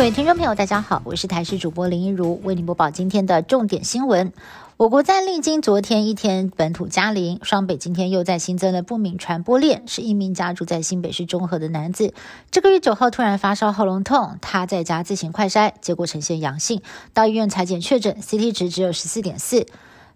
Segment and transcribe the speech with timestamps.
[0.00, 4.32] 各位听众朋友，大家好，我是台视主播林一如，为您播报今天的重点新闻。
[4.78, 12.14] 我国在历经昨天一天本土加零，双北今天又在新增了不明传播链，是一名家住在新北市中和的男子。
[12.50, 16.80] 这个月九号突然发烧、喉咙痛，他在家自行快筛，结果呈现阳性，
[17.12, 19.66] 到医院裁检确诊，CT 值只有十四点四。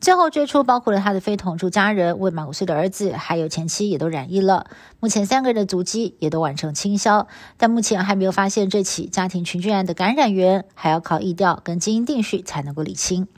[0.00, 4.66] 最后追出包括了他的非同住家人、未满五岁的儿子，还有前妻也都染疫了。
[4.98, 13.28] 目前三个人的足迹也都完成清消，但目前还没有发现这起家庭群聚案的感染源，还要靠疫调跟基因定序才能够理清。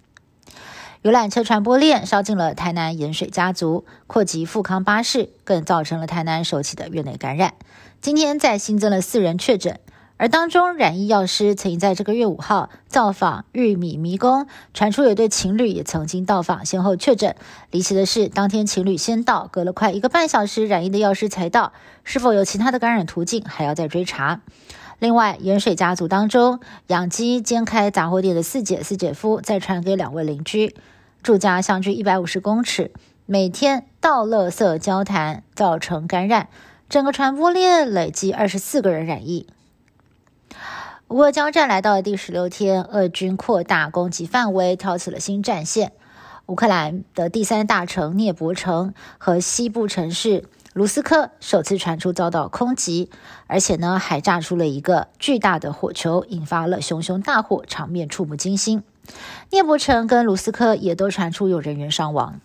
[1.03, 7.55] 游览车传播链烧进了台南盐水家族，扩及富康巴士，更造成了台南首起的院内感染。
[8.01, 9.81] 今天再新增了四人确诊。
[10.23, 17.35] 而当中染疫药师曾经在这个月五号造访玉米迷宫，传出有对情侣也曾经到访，先后确诊。
[17.73, 21.73] 离奇的是，当天情侣先到，隔了快一个半小时，染疫的药师才到，
[22.05, 24.43] 是否有其他的感染途径，还要再追查。
[25.01, 30.77] 另外，盐水家族当中，养鸡兼开杂货店的四姐、四姐夫再传给两位邻居，
[31.25, 32.93] 住家相距一百五十公尺，
[33.27, 36.47] 每天倒垃圾交谈，造成感染，
[36.89, 39.49] 整个传播链累计二十四个人染疫。
[41.13, 45.93] 乌俄交战来到了第十六天，俄军扩大攻击范围，挑起了新战线。
[46.47, 53.11] 乌克兰的第三大城涅伯城和西部城市卢斯克首次传出遭到空袭，
[53.47, 58.83] 而且呢还炸出了一个巨大的火球，引发了熊熊大火，场面触目惊心。
[59.51, 62.41] 涅伯城跟卢斯克也都传出有人员伤亡。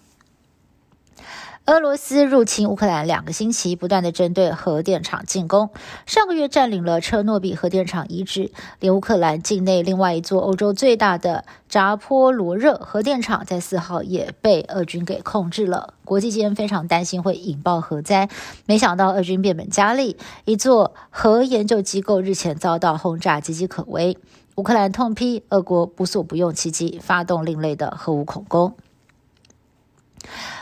[1.67, 5.69] 俄罗斯入侵乌克兰两个星期，不断的针对核电厂进攻。
[6.05, 15.93] 上个月占领了车诺比核电厂遗址，连乌克兰境内另外一座欧洲最大的扎波罗热核电厂，在四号也被俄军给控制了。
[16.05, 18.29] 国际间非常担心会引爆核灾，
[18.65, 20.15] 没想到俄军变本加厉，
[20.45, 24.17] 一座核研究机构日前遭到轰炸，岌岌可危。
[24.55, 28.73] 乌克兰痛批俄国不所不用其极，发动另类的核武恐攻。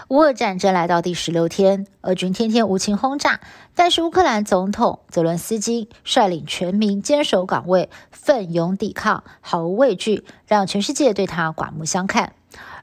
[0.10, 3.40] 乌俄战争来到第十六天，俄军天天无情轰炸，
[3.74, 12.34] 但是乌克兰总统泽伦斯基率领全民坚守岗位，奋勇抵抗，毫无畏惧，让全世界对他刮目相看。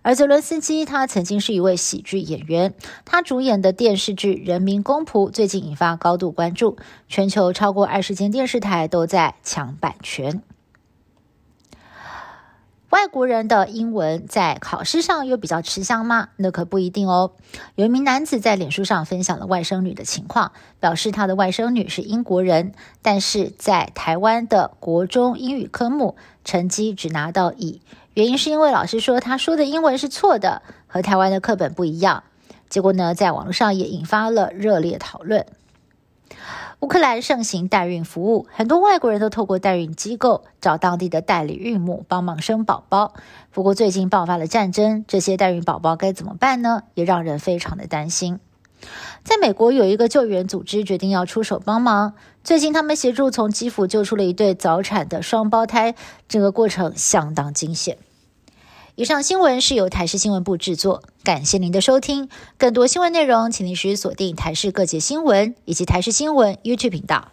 [0.03, 6.77] 而泽伦斯基他曾经是一位喜剧演员，他主演的电视剧《人民公仆》最近引发高度关注，
[7.09, 10.43] 全球超过二十间电视台都在抢版权。
[12.93, 16.29] 外国人的英文在考试上又比较吃香吗？
[16.37, 17.33] 那可不一定哦。
[17.75, 27.81] 有一名男子在脸书上分享了外甥女的情况，表示他的外甥女是英国人，但是在台湾的国中英语科目成绩只拿到乙，
[28.13, 32.25] 原因是因为老师说他说的英文是错的，和台湾的课本不一样。
[32.69, 35.47] 结果呢，在网络上也引发了热烈讨论。
[36.83, 43.15] 乌克兰盛行代孕服务，很多外国人都透过代孕机构找当地的代理孕母帮忙生宝宝。
[43.53, 46.83] 不过最近爆发了战争，这些代孕宝宝该怎么办呢？
[46.95, 48.41] 也让人非常的担心。
[49.23, 55.95] 在美国有一个救援组织决定要出手帮忙，最近他们协助从基辅救出了一对早产的双胞胎，
[56.27, 57.97] 整个过程相当惊险。
[58.95, 62.29] 以上新闻是由台视新闻部制作，感谢您的收听。
[62.59, 67.32] 更多新闻内容，请您时锁定台视各界新闻以及台视新闻 YouTube 频道。